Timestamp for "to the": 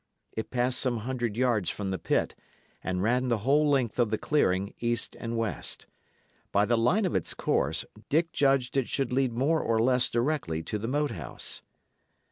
10.63-10.87